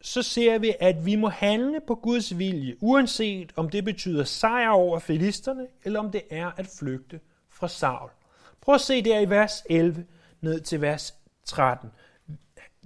[0.00, 4.68] så ser vi, at vi må handle på Guds vilje, uanset om det betyder sejr
[4.68, 8.10] over filisterne, eller om det er at flygte fra Saul.
[8.60, 10.06] Prøv at se der i vers 11
[10.40, 11.90] ned til vers 13.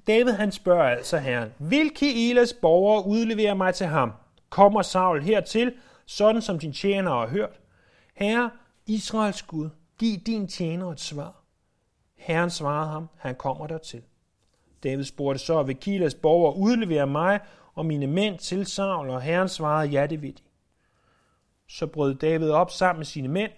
[0.07, 4.13] David han spørger altså herren, vil Kielas borgere udlevere mig til ham?
[4.51, 5.75] Kommer Saul hertil,
[6.07, 7.61] sådan som din tjener har hørt?
[8.15, 8.51] Herre,
[8.87, 11.43] Israels Gud, giv din tjener et svar.
[12.17, 14.03] Herren svarede ham, han kommer dertil.
[14.83, 17.41] David spurgte så, vil Kilas borger udlevere mig
[17.75, 20.43] og mine mænd til Saul, og herren svarede, ja, det vil de.
[21.67, 23.53] Så brød David op sammen med sine mænd.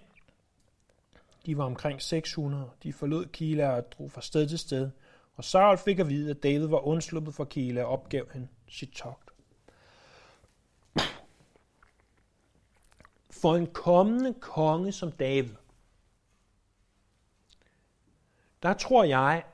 [1.47, 2.71] De var omkring 600.
[2.83, 4.91] De forlod Kila og drog fra sted til sted.
[5.37, 8.91] Og Saul fik at vide, at David var undsluppet fra Kila og opgav han sit
[8.91, 9.31] togt.
[13.31, 15.55] For en kommende konge som David,
[18.63, 19.45] der tror jeg,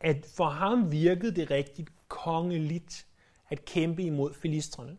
[0.00, 3.06] at for ham virkede det rigtigt kongeligt
[3.48, 4.96] at kæmpe imod filistrene.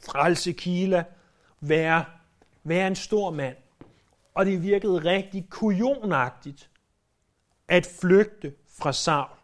[0.00, 1.04] Frelse Kila,
[1.60, 2.04] være,
[2.64, 3.56] være en stor mand.
[4.34, 6.70] Og det virkede rigtig kujonagtigt
[7.68, 9.36] at flygte fra Saul.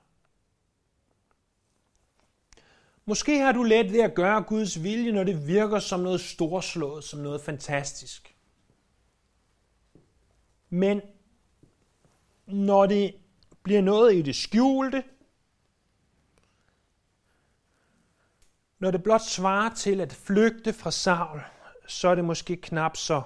[3.05, 7.05] Måske har du let ved at gøre Guds vilje, når det virker som noget storslået,
[7.05, 8.35] som noget fantastisk.
[10.69, 11.01] Men
[12.47, 13.15] når det
[13.63, 15.05] bliver noget i det skjulte,
[18.79, 21.41] når det blot svarer til at flygte fra Saul,
[21.89, 23.23] så er det måske knap så,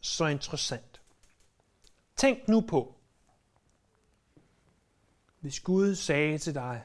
[0.00, 1.00] så interessant.
[2.16, 2.94] Tænk nu på,
[5.40, 6.82] hvis Gud sagde til dig,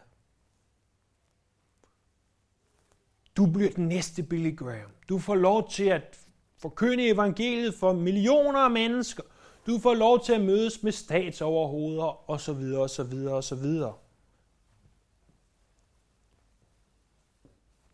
[3.37, 4.91] du bliver den næste Billy Graham.
[5.09, 6.19] Du får lov til at
[6.57, 9.23] forkynde evangeliet for millioner af mennesker.
[9.65, 12.73] Du får lov til at mødes med statsoverhoveder osv.
[12.77, 13.27] osv.
[13.27, 13.65] osv.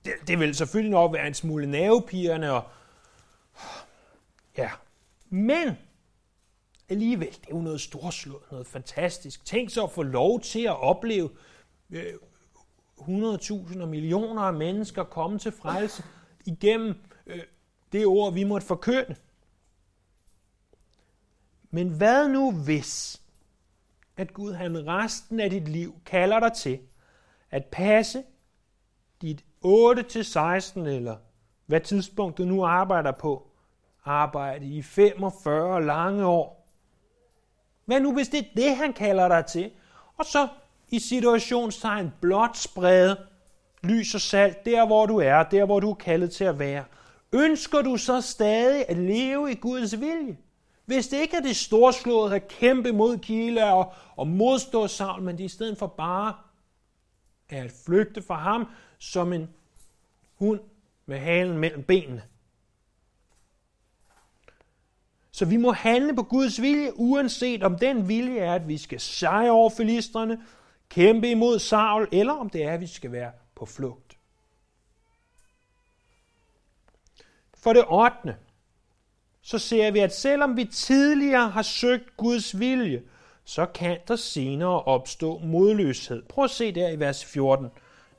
[0.05, 2.63] Det, det vil selvfølgelig nok være en smule nervepirrende og
[4.57, 4.71] ja.
[5.29, 5.77] Men
[6.89, 9.45] alligevel, det er jo noget storslået, noget fantastisk.
[9.45, 11.29] Tænk så at få lov til at opleve
[11.89, 12.13] øh,
[12.99, 16.03] 100.000 og millioner af mennesker komme til frelse
[16.45, 16.95] igennem
[17.27, 17.43] øh,
[17.91, 19.15] det ord, vi måtte forkynde.
[21.71, 23.21] Men hvad nu hvis,
[24.17, 26.79] at Gud han resten af dit liv kalder dig til
[27.51, 28.23] at passe
[29.21, 31.15] dit 8-16 eller
[31.65, 33.47] hvad tidspunkt du nu arbejder på,
[34.05, 36.67] arbejde i 45 lange år.
[37.85, 39.71] Hvad nu hvis det er det, han kalder dig til?
[40.17, 40.47] Og så
[40.89, 43.17] i situationstegn blot sprede
[43.83, 46.83] lys og salt der, hvor du er, der, hvor du er kaldet til at være.
[47.31, 50.37] Ønsker du så stadig at leve i Guds vilje?
[50.87, 55.37] Hvis det ikke er det storslåede at kæmpe mod Kila og, og modstå Saul, men
[55.37, 56.35] det i stedet for bare
[57.49, 58.65] at flygte fra ham
[58.99, 59.49] som en
[60.35, 60.59] hund
[61.05, 62.23] med halen mellem benene.
[65.31, 68.99] Så vi må handle på Guds vilje, uanset om den vilje er, at vi skal
[68.99, 70.45] sejre over filisterne,
[70.89, 74.17] kæmpe imod Saul, eller om det er, at vi skal være på flugt.
[77.57, 78.46] For det 8
[79.47, 83.01] så ser vi, at selvom vi tidligere har søgt Guds vilje,
[83.45, 86.23] så kan der senere opstå modløshed.
[86.29, 87.71] Prøv at se der i vers 14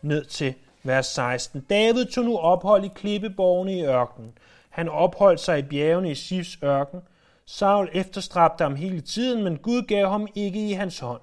[0.02, 1.60] ned til vers 16.
[1.70, 4.32] David tog nu ophold i klippeborgene i ørkenen.
[4.68, 7.00] Han opholdt sig i bjergene i Sifs ørken.
[7.46, 11.20] Saul efterstræbte ham hele tiden, men Gud gav ham ikke i hans hånd.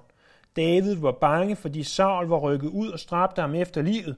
[0.56, 4.16] David var bange, fordi Saul var rykket ud og stræbte ham efter livet.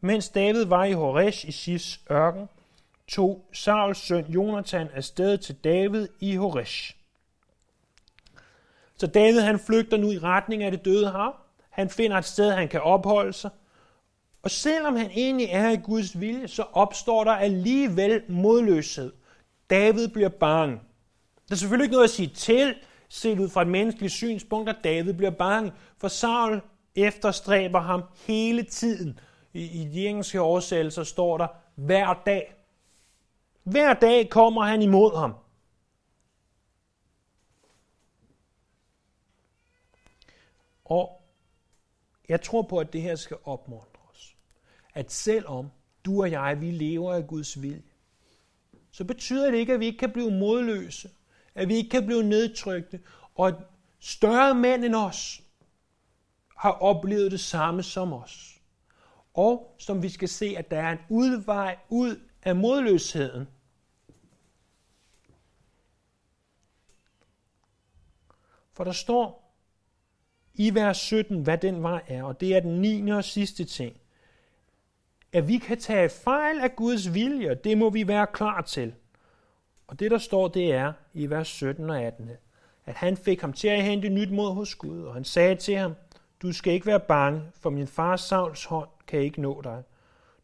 [0.00, 2.48] Mens David var i Horesh i Sifs ørken,
[3.08, 6.96] tog Sauls søn Jonathan afsted til David i Horesh.
[8.96, 11.34] Så David han flygter nu i retning af det døde hav.
[11.70, 13.50] Han finder et sted, han kan opholde sig.
[14.42, 19.12] Og selvom han egentlig er i Guds vilje, så opstår der alligevel modløshed.
[19.70, 20.80] David bliver bange.
[21.48, 22.74] Der er selvfølgelig ikke noget at sige til,
[23.08, 26.60] set ud fra et menneskeligt synspunkt, at David bliver bange, for Saul
[26.94, 29.18] efterstræber ham hele tiden.
[29.52, 32.54] I, i de engelske oversættelser står der hver dag.
[33.62, 35.34] Hver dag kommer han imod ham.
[40.84, 41.22] Og
[42.28, 44.36] jeg tror på, at det her skal opmuntre os.
[44.94, 45.70] At selvom
[46.04, 47.82] du og jeg, vi lever af Guds vilje,
[48.90, 51.10] så betyder det ikke, at vi ikke kan blive modløse,
[51.54, 53.00] at vi ikke kan blive nedtrykte,
[53.34, 53.54] og at
[54.00, 55.42] større mænd end os
[56.56, 58.60] har oplevet det samme som os.
[59.34, 63.48] Og som vi skal se, at der er en udvej ud af modløsheden.
[68.72, 69.54] For der står
[70.54, 73.10] i vers 17, hvad den vej er, og det er den 9.
[73.10, 73.96] og sidste ting.
[75.32, 78.94] At vi kan tage fejl af Guds vilje, det må vi være klar til.
[79.86, 82.30] Og det, der står, det er i vers 17 og 18,
[82.86, 85.76] at han fik ham til at hente nyt mod hos Gud, og han sagde til
[85.76, 85.94] ham,
[86.42, 89.82] du skal ikke være bange, for min fars Sauls hånd kan ikke nå dig.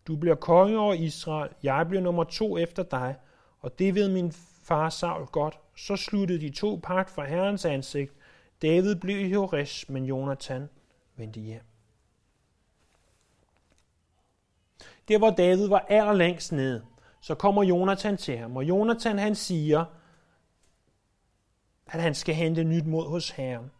[0.08, 3.16] Du bliver konge over Israel, jeg bliver nummer to efter dig,
[3.60, 5.58] og det ved min far Saul godt.
[5.76, 8.14] Så sluttede de to pagt fra Herrens ansigt.
[8.62, 10.68] David blev i Hores, men Jonathan
[11.16, 11.62] vendte hjem.
[15.08, 16.84] Der hvor David var allerlængst nede,
[17.20, 19.84] så kommer Jonathan til ham, og Jonathan han siger,
[21.86, 23.70] at han skal hente nyt mod hos Herren.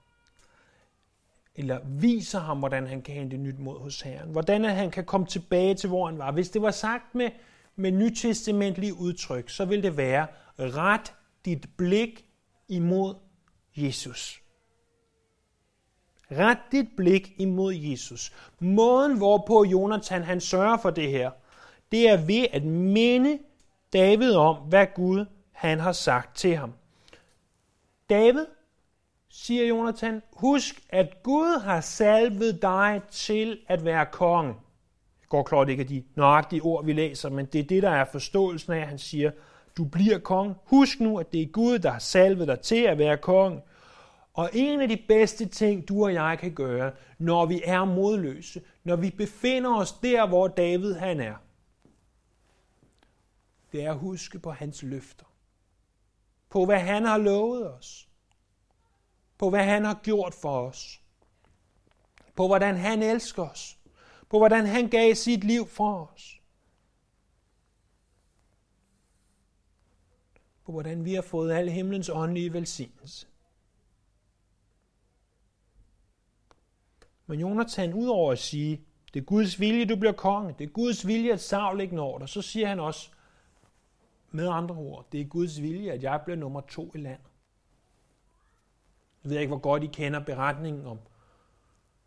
[1.59, 4.31] Eller viser ham, hvordan han kan hente nyt mod hos Herren.
[4.31, 6.33] Hvordan han kan komme tilbage til, hvor han var.
[6.33, 7.31] Hvis det var sagt med,
[7.77, 10.27] med nytestamentlige udtryk, så vil det være,
[10.59, 12.25] ret dit blik
[12.69, 13.15] imod
[13.77, 14.43] Jesus.
[16.31, 18.33] Ret dit blik imod Jesus.
[18.59, 21.31] Måden, hvorpå Jonathan han sørger for det her,
[21.93, 23.39] det er ved at minde
[23.93, 26.73] David om, hvad Gud han har sagt til ham.
[28.11, 28.47] David,
[29.39, 34.55] siger Jonathan, husk, at Gud har salvet dig til at være konge.
[35.21, 37.91] Det går klart ikke af de nøjagtige ord, vi læser, men det er det, der
[37.91, 39.31] er forståelsen af, at han siger,
[39.77, 40.55] du bliver konge.
[40.65, 43.61] Husk nu, at det er Gud, der har salvet dig til at være konge.
[44.35, 48.63] Og en af de bedste ting, du og jeg kan gøre, når vi er modløse,
[48.85, 51.35] når vi befinder os der, hvor David han er,
[53.73, 55.25] det er at huske på hans løfter.
[56.51, 58.08] På hvad han har lovet os.
[59.39, 61.03] På hvad han har gjort for os.
[62.37, 63.79] På hvordan han elsker os.
[64.29, 66.41] På hvordan han gav sit liv for os.
[70.65, 73.27] På hvordan vi har fået al himlens åndelige velsignelse.
[77.27, 78.81] Men Jonathan, udover at sige,
[79.15, 82.19] det er Guds vilje, du bliver konge, det er Guds vilje, at Saul ikke når
[82.19, 83.11] dig, så siger han også,
[84.31, 87.28] med andre ord, det er Guds vilje, at jeg bliver nummer to i landet.
[89.33, 90.99] Jeg ikke, hvor godt I kender beretningen om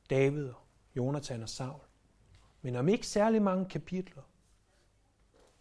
[0.09, 0.61] David, og
[0.95, 1.81] Jonathan og Saul.
[2.61, 4.23] Men om ikke særlig mange kapitler,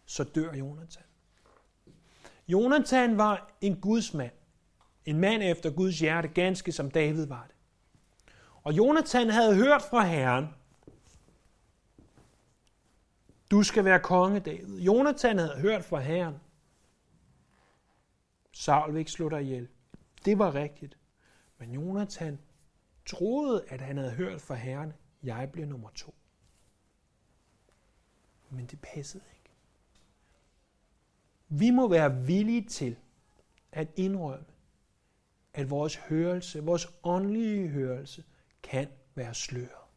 [0.05, 1.03] så dør Jonathan.
[2.47, 4.31] Jonathan var en Guds mand.
[5.05, 7.55] En mand efter Guds hjerte, ganske som David var det.
[8.63, 10.47] Og Jonathan havde hørt fra Herren,
[13.51, 14.79] du skal være konge, David.
[14.79, 16.35] Jonathan havde hørt fra Herren,
[18.51, 19.67] Saul vil ikke slå dig ihjel.
[20.25, 20.97] Det var rigtigt.
[21.61, 22.39] Men Jonathan
[23.05, 24.93] troede, at han havde hørt fra Herren,
[25.23, 26.15] jeg bliver nummer to.
[28.49, 29.49] Men det passede ikke.
[31.49, 32.97] Vi må være villige til
[33.71, 34.45] at indrømme,
[35.53, 38.23] at vores hørelse, vores åndelige hørelse,
[38.63, 39.87] kan være sløret.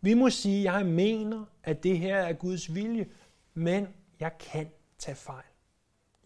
[0.00, 3.10] Vi må sige, jeg mener, at det her er Guds vilje,
[3.54, 3.88] men
[4.20, 4.70] jeg kan
[5.04, 5.44] tage fejl.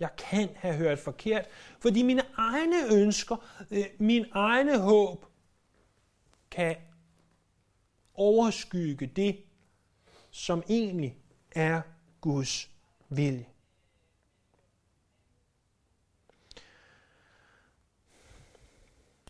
[0.00, 1.46] Jeg kan have hørt forkert,
[1.80, 3.36] fordi mine egne ønsker,
[3.70, 5.26] øh, min egne håb,
[6.50, 6.76] kan
[8.14, 9.42] overskygge det,
[10.30, 11.16] som egentlig
[11.52, 11.80] er
[12.20, 12.70] Guds
[13.08, 13.46] vilje.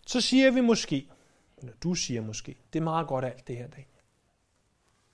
[0.05, 1.09] Så siger vi måske,
[1.57, 3.87] eller du siger måske, det er meget godt alt det her dag.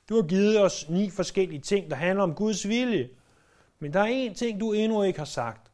[0.09, 3.09] Du har givet os ni forskellige ting, der handler om Guds vilje.
[3.80, 5.71] Men der er en ting, du endnu ikke har sagt.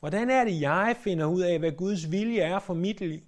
[0.00, 3.20] Hvordan er det, jeg finder ud af, hvad Guds vilje er for mit liv?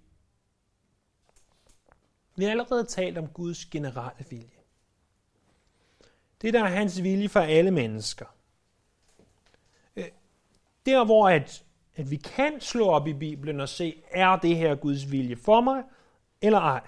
[2.36, 4.48] Vi har allerede talt om Guds generelle vilje.
[6.42, 8.26] Det der er hans vilje for alle mennesker.
[9.96, 10.08] Øh,
[10.86, 11.64] der hvor at,
[11.96, 15.60] at vi kan slå op i Bibelen og se, er det her Guds vilje for
[15.60, 15.82] mig,
[16.40, 16.80] eller ej.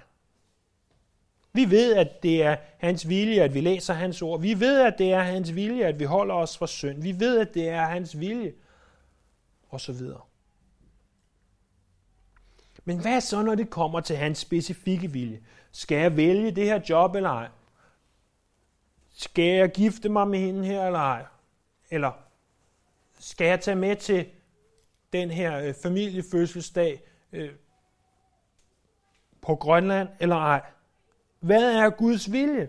[1.56, 4.40] Vi ved, at det er hans vilje, at vi læser hans ord.
[4.40, 7.02] Vi ved, at det er hans vilje, at vi holder os fra synd.
[7.02, 8.52] Vi ved, at det er hans vilje,
[9.68, 10.20] og så videre.
[12.84, 15.40] Men hvad så, når det kommer til hans specifikke vilje?
[15.72, 17.48] Skal jeg vælge det her job eller ej?
[19.12, 21.24] Skal jeg gifte mig med hende her eller ej?
[21.90, 22.12] Eller
[23.18, 24.28] skal jeg tage med til
[25.12, 27.02] den her øh, familiefødselsdag
[27.32, 27.50] øh,
[29.42, 30.62] på Grønland eller ej?
[31.46, 32.68] Hvad er Guds vilje?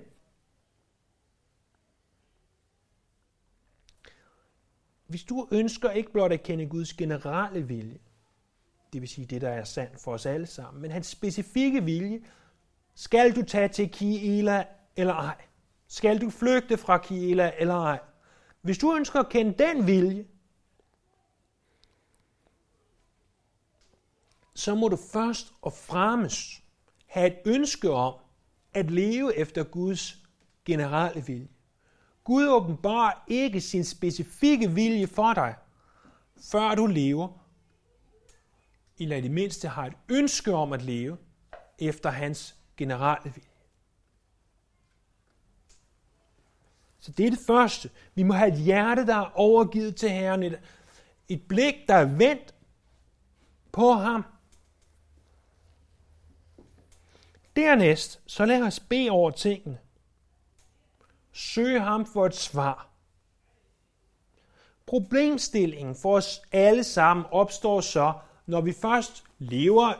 [5.07, 7.99] Hvis du ønsker ikke blot at kende Guds generelle vilje,
[8.93, 12.21] det vil sige det, der er sandt for os alle sammen, men hans specifikke vilje,
[12.95, 14.65] skal du tage til Kiela
[14.95, 15.41] eller ej?
[15.87, 17.99] Skal du flygte fra Kiela eller ej?
[18.61, 20.27] Hvis du ønsker at kende den vilje,
[24.55, 26.63] så må du først og fremmest
[27.05, 28.13] have et ønske om,
[28.77, 30.17] at leve efter Guds
[30.65, 31.47] generelle vilje.
[32.23, 35.55] Gud åbenbarer ikke sin specifikke vilje for dig,
[36.51, 37.29] før du lever,
[38.99, 41.17] eller i det mindste har et ønske om at leve
[41.79, 43.49] efter hans generelle vilje.
[46.99, 47.89] Så det er det første.
[48.15, 50.43] Vi må have et hjerte, der er overgivet til Herren.
[50.43, 50.59] Et,
[51.29, 52.55] et blik, der er vendt
[53.71, 54.25] på ham.
[57.57, 59.77] Dernæst, så lad os bede over tingene.
[61.31, 62.89] Søg ham for et svar.
[64.85, 68.13] Problemstillingen for os alle sammen opstår så,
[68.45, 69.93] når vi først lever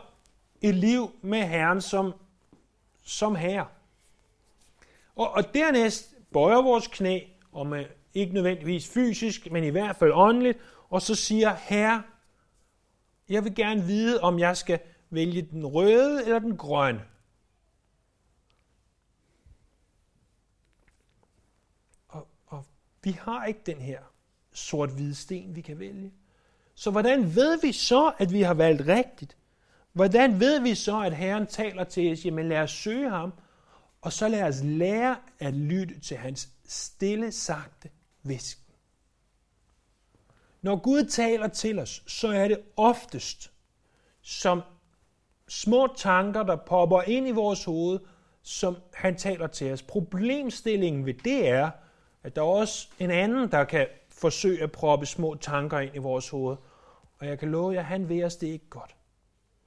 [0.60, 2.12] et liv med Herren som,
[3.02, 3.66] som Herre.
[5.16, 7.20] Og, og dernæst bøjer vores knæ,
[7.52, 12.02] og med, øh, ikke nødvendigvis fysisk, men i hvert fald åndeligt, og så siger, Herre,
[13.28, 14.78] jeg vil gerne vide, om jeg skal
[15.10, 17.04] vælge den røde eller den grønne.
[23.02, 24.00] Vi har ikke den her
[24.52, 26.12] sort-hvide sten, vi kan vælge.
[26.74, 29.36] Så hvordan ved vi så, at vi har valgt rigtigt?
[29.92, 33.32] Hvordan ved vi så, at Herren taler til os, jamen lad os søge ham,
[34.00, 37.90] og så lad os lære at lytte til hans stille, sagte
[38.22, 38.64] visken.
[40.62, 43.52] Når Gud taler til os, så er det oftest
[44.22, 44.62] som
[45.48, 48.00] små tanker, der popper ind i vores hoved,
[48.42, 49.82] som han taler til os.
[49.82, 51.70] Problemstillingen ved det er,
[52.28, 55.98] at der er også en anden, der kan forsøge at proppe små tanker ind i
[55.98, 56.56] vores hoved.
[57.18, 58.96] Og jeg kan love jer, han ved os det ikke godt.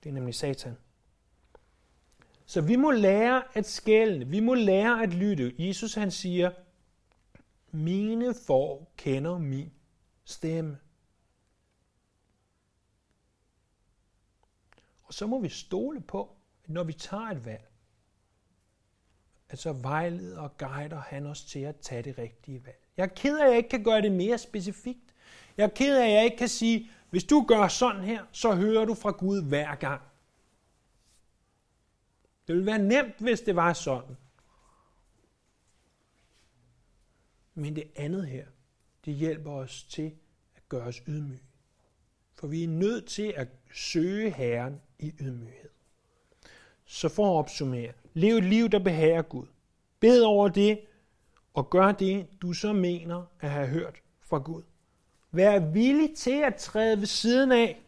[0.04, 0.78] Det er nemlig Satan.
[2.46, 4.28] Så vi må lære at skælne.
[4.28, 5.56] Vi må lære at lytte.
[5.60, 6.52] Jesus han siger,
[7.72, 9.72] mine får kender min
[10.26, 10.78] stemme.
[15.04, 17.71] Og så må vi stole på, at når vi tager et valg,
[19.52, 22.78] at så vejleder og guider han os til at tage det rigtige valg.
[22.98, 25.16] Jeg er ked af, at jeg ikke kan gøre det mere specifikt.
[25.58, 28.56] Jeg er ked af, at jeg ikke kan sige, hvis du gør sådan her, så
[28.56, 30.02] hører du fra Gud hver gang.
[32.48, 34.18] Det ville være nemt, hvis det var sådan.
[37.54, 38.46] Men det andet her,
[39.06, 40.16] det hjælper os til
[40.56, 41.44] at gøre os ydmyge.
[42.34, 45.70] For vi er nødt til at søge Herren i ydmyghed.
[46.92, 49.46] Så for at opsummere, lev et liv, der behager Gud.
[50.00, 50.80] Bed over det,
[51.54, 54.64] og gør det, du så mener at have hørt fra Gud.
[55.32, 57.82] Vær villig til at træde ved siden af,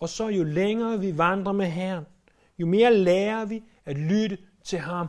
[0.00, 2.04] og så jo længere vi vandrer med Herren,
[2.58, 5.06] jo mere lærer vi at lytte til ham,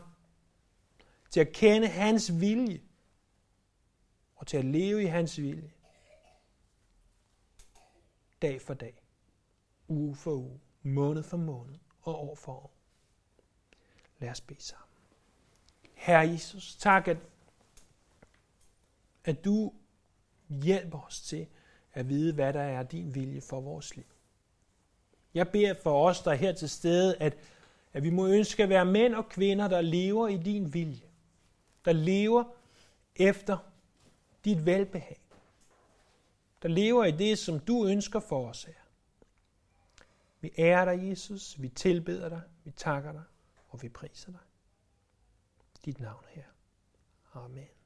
[1.29, 2.81] til at kende hans vilje,
[4.35, 5.71] og til at leve i hans vilje.
[8.41, 9.03] Dag for dag,
[9.87, 12.71] uge for uge, måned for måned og år for år.
[14.19, 14.87] Lad os bede sammen.
[15.93, 17.17] Herre Jesus, tak, at,
[19.23, 19.73] at du
[20.49, 21.47] hjælper os til
[21.93, 24.05] at vide, hvad der er din vilje for vores liv.
[25.33, 27.37] Jeg beder for os, der er her til stede, at,
[27.93, 31.09] at vi må ønske at være mænd og kvinder, der lever i din vilje.
[31.85, 32.43] Der lever
[33.15, 33.57] efter
[34.45, 35.21] dit velbehag.
[36.61, 38.80] Der lever i det, som du ønsker for os her.
[40.41, 41.61] Vi ærer dig, Jesus.
[41.61, 42.41] Vi tilbeder dig.
[42.63, 43.23] Vi takker dig.
[43.67, 44.41] Og vi priser dig.
[45.85, 46.43] Dit navn her.
[47.33, 47.80] Amen.